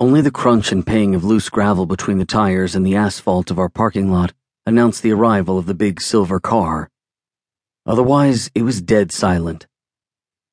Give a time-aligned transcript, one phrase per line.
[0.00, 3.58] Only the crunch and ping of loose gravel between the tires and the asphalt of
[3.58, 4.32] our parking lot
[4.64, 6.88] announced the arrival of the big silver car.
[7.84, 9.66] Otherwise, it was dead silent.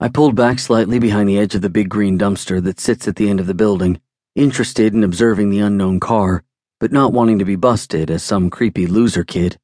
[0.00, 3.16] I pulled back slightly behind the edge of the big green dumpster that sits at
[3.16, 4.00] the end of the building,
[4.34, 6.42] interested in observing the unknown car,
[6.80, 9.58] but not wanting to be busted as some creepy loser kid.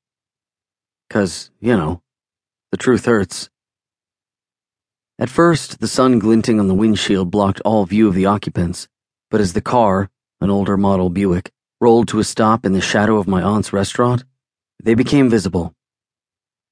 [1.09, 2.02] Cause, you know,
[2.73, 3.48] the truth hurts.
[5.18, 8.86] At first, the sun glinting on the windshield blocked all view of the occupants,
[9.32, 10.10] but as the car,
[10.42, 14.24] an older model Buick, rolled to a stop in the shadow of my aunt's restaurant,
[14.84, 15.74] they became visible.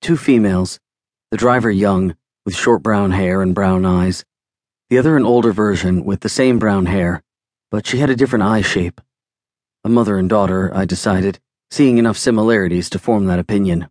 [0.02, 0.79] Two females,
[1.30, 4.27] the driver young, with short brown hair and brown eyes,
[4.91, 7.23] the other an older version with the same brown hair,
[7.71, 9.01] but she had a different eye shape.
[9.83, 11.41] A mother and daughter, I decided,
[11.71, 13.88] seeing enough similarities to form that opinion.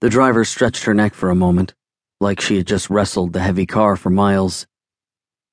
[0.00, 1.74] The driver stretched her neck for a moment,
[2.18, 4.66] like she had just wrestled the heavy car for miles.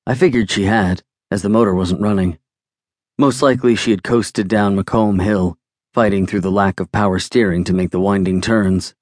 [0.06, 2.38] I figured she had, as the motor wasn't running.
[3.16, 5.56] Most likely she had coasted down Macomb Hill,
[5.94, 8.94] fighting through the lack of power steering to make the winding turns.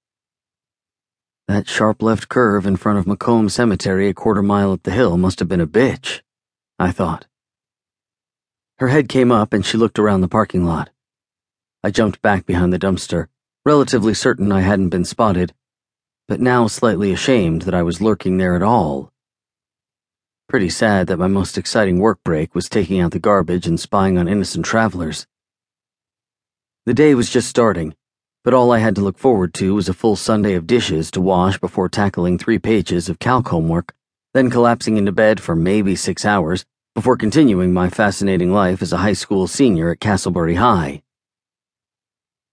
[1.48, 5.16] That sharp left curve in front of Macomb Cemetery a quarter mile up the hill
[5.16, 6.20] must have been a bitch,
[6.78, 7.26] I thought.
[8.78, 10.90] Her head came up and she looked around the parking lot.
[11.82, 13.26] I jumped back behind the dumpster,
[13.66, 15.52] relatively certain I hadn't been spotted,
[16.28, 19.09] but now slightly ashamed that I was lurking there at all.
[20.50, 24.18] Pretty sad that my most exciting work break was taking out the garbage and spying
[24.18, 25.28] on innocent travelers.
[26.86, 27.94] The day was just starting,
[28.42, 31.20] but all I had to look forward to was a full Sunday of dishes to
[31.20, 33.94] wash before tackling three pages of calc homework,
[34.34, 36.64] then collapsing into bed for maybe six hours
[36.96, 41.00] before continuing my fascinating life as a high school senior at Castlebury High.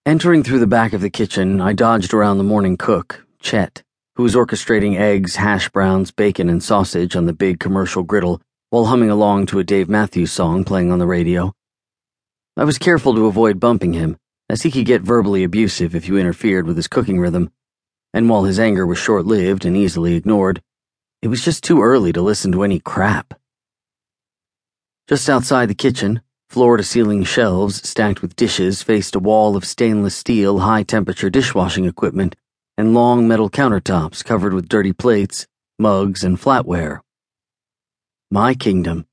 [0.05, 3.81] Entering through the back of the kitchen, I dodged around the morning cook, Chet,
[4.17, 8.85] who was orchestrating eggs, hash browns, bacon, and sausage on the big commercial griddle while
[8.85, 11.53] humming along to a Dave Matthews song playing on the radio.
[12.57, 14.17] I was careful to avoid bumping him,
[14.49, 17.51] as he could get verbally abusive if you interfered with his cooking rhythm,
[18.11, 20.63] and while his anger was short lived and easily ignored,
[21.21, 23.35] it was just too early to listen to any crap.
[25.07, 29.63] Just outside the kitchen, floor to ceiling shelves stacked with dishes faced a wall of
[29.63, 32.35] stainless steel high temperature dishwashing equipment
[32.77, 35.47] and long metal countertops covered with dirty plates,
[35.79, 36.99] mugs, and flatware.
[38.29, 39.07] My kingdom.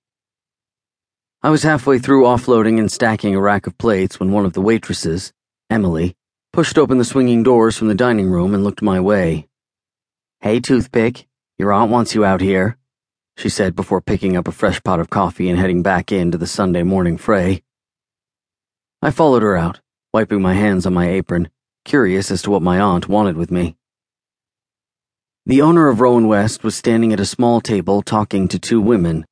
[1.43, 4.61] I was halfway through offloading and stacking a rack of plates when one of the
[4.61, 5.33] waitresses,
[5.71, 6.15] Emily,
[6.53, 9.49] pushed open the swinging doors from the dining room and looked my way.
[10.41, 11.27] Hey, Toothpick,
[11.59, 12.77] your aunt wants you out here,
[13.39, 16.47] she said before picking up a fresh pot of coffee and heading back into the
[16.47, 17.63] Sunday morning fray.
[19.01, 19.81] I followed her out,
[20.13, 21.49] wiping my hands on my apron
[21.85, 23.77] curious as to what my aunt wanted with me.
[25.47, 29.27] The owner of Rowan West was standing at a small table talking to two women,